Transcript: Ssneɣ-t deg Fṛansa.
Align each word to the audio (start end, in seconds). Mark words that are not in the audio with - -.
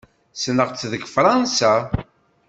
Ssneɣ-t 0.35 0.81
deg 0.91 1.03
Fṛansa. 1.15 1.73